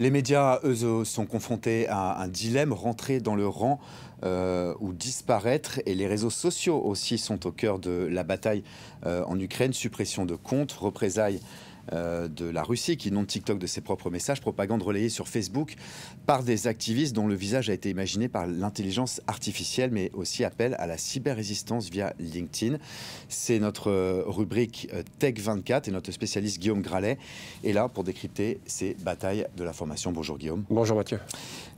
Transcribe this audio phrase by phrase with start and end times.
[0.00, 3.80] Les médias, eux, sont confrontés à un dilemme, rentrer dans le rang
[4.24, 5.80] euh, ou disparaître.
[5.86, 8.62] Et les réseaux sociaux aussi sont au cœur de la bataille
[9.06, 9.72] euh, en Ukraine.
[9.72, 11.40] Suppression de comptes, représailles
[11.92, 15.76] euh, de la Russie qui inonde TikTok de ses propres messages, propagande relayée sur Facebook
[16.26, 20.74] par des activistes dont le visage a été imaginé par l'intelligence artificielle, mais aussi appel
[20.78, 22.78] à la cyber-résistance via LinkedIn.
[23.28, 27.18] C'est notre euh, rubrique euh, Tech 24 et notre spécialiste Guillaume Gralet
[27.64, 30.12] est là pour décrypter ces batailles de l'information.
[30.12, 30.64] Bonjour Guillaume.
[30.70, 31.18] Bonjour Mathieu.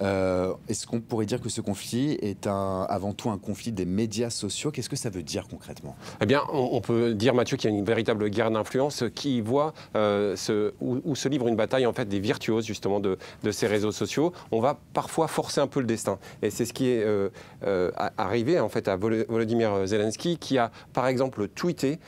[0.00, 4.30] Est-ce qu'on pourrait dire que ce conflit est un, avant tout un conflit des médias
[4.30, 4.70] sociaux?
[4.70, 5.96] Qu'est-ce que ça veut dire concrètement?
[6.20, 9.72] Eh bien, on, peut dire, Mathieu, qu'il y a une véritable guerre d'influence qui voit
[9.96, 10.36] euh,
[10.80, 13.16] où, se livre une bataille en fait des virtuoses justement de,
[13.50, 14.32] ces réseaux sociaux.
[14.50, 16.18] On va parfois forcer un peu le destin.
[16.42, 17.28] Et c'est ce qui est euh,
[17.64, 21.98] euh, arrivé en fait à Volodymyr Zelensky qui a par exemple tweeté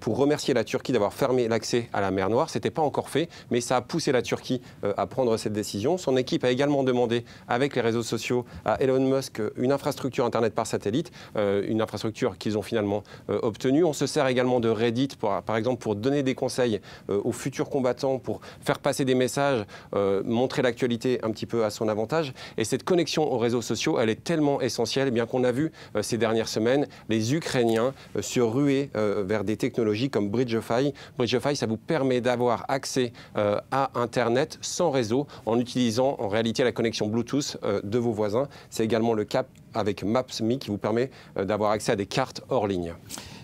[0.00, 2.50] pour remercier la Turquie d'avoir fermé l'accès à la mer Noire.
[2.50, 4.60] C'était pas encore fait, mais ça a poussé la Turquie
[4.96, 5.98] à prendre cette décision.
[5.98, 10.54] Son équipe a également demandé avec les réseaux sociaux à Elon Musk une infrastructure internet
[10.54, 13.84] par satellite, une infrastructure qu'ils ont finalement obtenue.
[13.84, 17.70] On se sert également de Reddit par exemple pour donner des conseils aux aux futurs
[17.70, 19.64] combattants pour faire passer des messages,
[19.94, 22.34] euh, montrer l'actualité un petit peu à son avantage.
[22.58, 25.70] Et cette connexion aux réseaux sociaux, elle est tellement essentielle, eh bien qu'on a vu
[25.94, 30.92] euh, ces dernières semaines les Ukrainiens euh, se ruer vers des technologies comme Bridgefy.
[31.16, 36.72] Bridgefy, ça vous permet d'avoir accès à Internet sans réseau en utilisant en réalité la
[36.72, 38.48] connexion Bluetooth de vos voisins.
[38.70, 42.66] C'est également le cas avec Maps.me qui vous permet d'avoir accès à des cartes hors
[42.66, 42.94] ligne.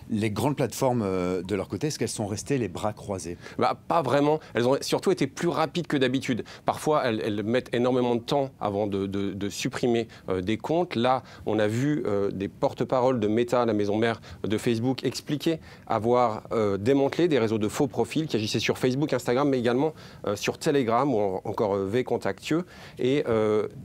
[0.09, 3.37] Les grandes plateformes, euh, de leur côté, est-ce qu'elles sont restées les bras croisés?
[3.57, 4.39] Bah, Pas vraiment.
[4.53, 6.43] Elles ont surtout été plus rapides que d'habitude.
[6.65, 10.95] Parfois, elles, mettent énormément de temps avant de, supprimer euh, des comptes.
[10.95, 15.59] Là, on a vu euh, des porte-paroles de Meta, la maison mère de Facebook, expliquer
[15.87, 16.43] avoir
[16.79, 19.93] démantelé des réseaux de faux profils qui agissaient sur Facebook, Instagram, mais également
[20.35, 22.63] sur Telegram ou encore V-Contactieux.
[22.99, 23.23] Et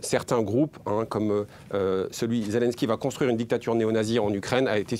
[0.01, 4.97] certains groupes, hein, comme celui Zelensky va construire une dictature néo-nazie en Ukraine, a été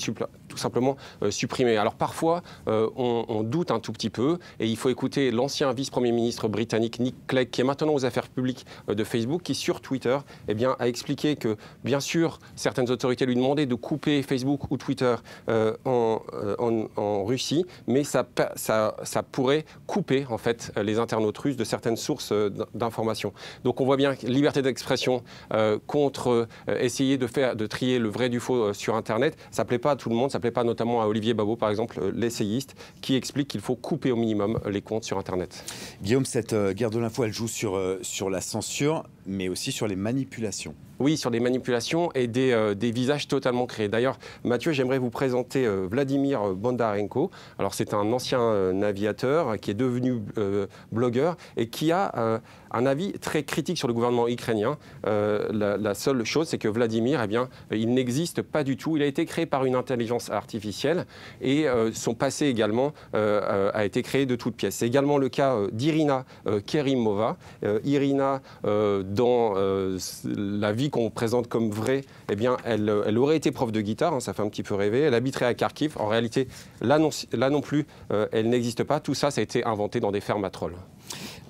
[0.53, 1.77] tout simplement euh, supprimé.
[1.77, 6.11] Alors parfois, euh, on, doute un tout petit peu et il faut écouter l'ancien vice-premier
[6.11, 9.81] ministre britannique Nick Clegg, qui est maintenant aux affaires publiques euh, de Facebook, qui sur
[9.81, 14.69] Twitter eh bien, a expliqué que, bien sûr, certaines autorités lui demandaient de couper Facebook
[14.69, 15.15] ou Twitter
[15.85, 16.19] en,
[17.25, 18.25] Russie, mais ça,
[18.55, 22.33] ça, ça, pourrait couper en fait les internautes russes de certaines sources
[22.73, 23.33] d'informations.
[23.63, 25.23] Donc on voit bien liberté d'expression
[25.87, 29.37] contre essayer de faire de trier le vrai du faux sur Internet.
[29.51, 31.99] Ça plaît pas à tout le monde, ça pas notamment à Olivier Babot, par exemple,
[32.01, 35.63] euh, l'essayiste, qui explique qu'il faut couper au minimum les comptes sur Internet.
[36.01, 39.71] Guillaume, cette euh, guerre de l'info, elle joue sur, euh, sur la censure, mais aussi
[39.71, 40.75] sur les manipulations.
[40.99, 43.89] Oui, sur des manipulations et des, des visages totalement créés.
[43.89, 47.31] D'ailleurs, Mathieu, j'aimerais vous présenter Vladimir Bondarenko.
[47.57, 50.21] Alors, c'est un ancien navigateur qui est devenu
[50.91, 52.39] blogueur et qui a
[52.71, 54.77] un avis très critique sur le gouvernement ukrainien.
[55.03, 58.95] La, la, seule chose, c'est que Vladimir, eh bien, il n'existe pas du tout.
[58.95, 61.05] Il a été créé par une intelligence artificielle
[61.41, 64.75] et euh, son passé également euh, euh, a été créé de toutes pièces.
[64.75, 66.25] C'est également le cas d'Irina
[66.65, 67.37] Kerimova.
[67.83, 68.41] Irina,
[69.13, 69.53] dans
[70.25, 72.01] la vie qu'on présente comme vraie,
[72.31, 74.75] eh bien, elle, elle, aurait été prof de guitare, hein, ça fait un petit peu
[74.75, 75.01] rêver.
[75.01, 75.95] Elle habiterait à Kharkiv.
[75.99, 76.47] En réalité,
[76.81, 77.85] là non, là non plus,
[78.31, 78.99] elle n'existe pas.
[78.99, 80.75] Tout ça, ça a été inventé dans des fermes à trolls.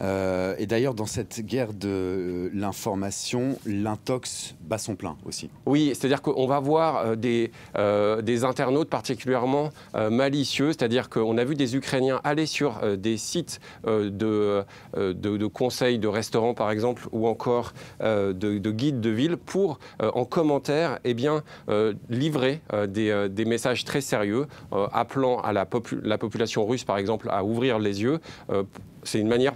[0.02, 5.50] Euh, et d'ailleurs, dans cette guerre de l'information, l'intox bat son plein aussi.
[5.66, 11.56] Oui, c'est-à-dire qu'on va voir euh, des, euh, internautes particulièrement malicieux, c'est-à-dire qu'on a vu
[11.56, 14.64] des Ukrainiens aller sur des sites de,
[14.96, 21.00] de, conseils de restaurants, par exemple, ou encore de, guides de ville pour, en commentaire,
[21.04, 21.44] eh bien,
[22.10, 24.48] livrer des, messages très sérieux,
[24.92, 25.68] appelant à la,
[26.02, 28.20] la population russe, par exemple, à ouvrir les yeux
[29.04, 29.54] c'est une manière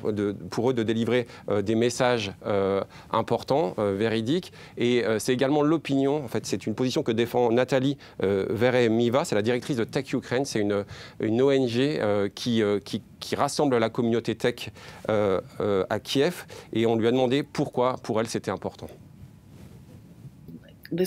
[0.49, 4.53] pour eux de délivrer euh, des messages euh, importants, euh, véridiques.
[4.77, 6.23] Et c'est également l'opinion.
[6.23, 9.25] En fait, c'est une position que défend Nathalie Veremiva.
[9.25, 10.45] C'est la directrice de Tech Ukraine.
[10.45, 14.69] C'est une, ONG qui, rassemble la communauté tech
[15.07, 16.45] à Kiev.
[16.73, 18.88] Et on lui a demandé pourquoi, pour elle, c'était important.
[20.92, 21.04] Uh,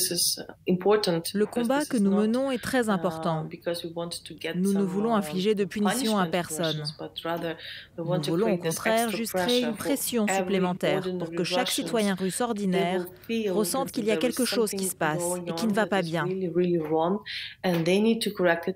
[1.35, 3.49] Le combat que nous menons est très uh, important.
[4.55, 6.83] Nous ne voulons uh, infliger de punition à personne.
[7.99, 13.07] Nous voulons au contraire juste créer une pression supplémentaire pour que chaque citoyen russe ordinaire
[13.49, 16.27] ressente qu'il y a quelque chose qui se passe et qui ne va pas bien.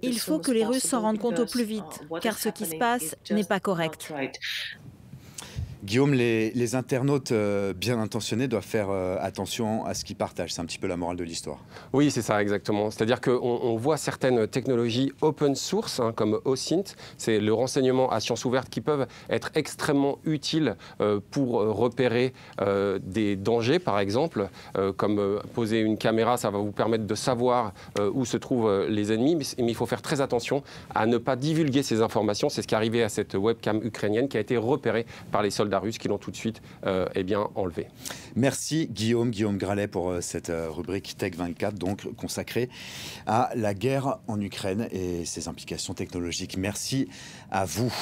[0.02, 2.76] Il faut que les Russes s'en rendent compte au plus vite, car ce qui se
[2.76, 4.12] passe n'est pas correct.
[5.84, 10.54] Guillaume, les, internautes euh, bien intentionnés doivent faire euh, attention à ce qu'ils partagent.
[10.54, 11.58] C'est un petit peu la morale de l'histoire.
[11.92, 12.90] Oui, c'est ça, exactement.
[12.90, 18.20] C'est-à-dire qu'on on voit certaines technologies open source, hein, comme OSINT, c'est le renseignement à
[18.20, 22.32] science ouverte, qui peuvent être extrêmement utiles euh, pour repérer
[23.02, 24.48] des dangers, par exemple,
[24.96, 27.72] comme poser une caméra, ça va vous permettre de savoir
[28.12, 30.62] où se trouvent les ennemis, mais il faut faire très attention
[30.94, 32.48] à ne pas divulguer ces informations.
[32.48, 35.50] C'est ce qui est arrivé à cette webcam ukrainienne qui a été repérée par les
[35.50, 37.86] soldats russes qui l'ont tout de suite euh, eh bien, enlevé.
[38.34, 42.68] Merci Guillaume, Guillaume Gralet pour euh, cette euh, rubrique Tech 24, donc consacrée
[43.26, 46.56] à la guerre en Ukraine et ses implications technologiques.
[46.56, 47.08] Merci
[47.50, 47.94] à vous.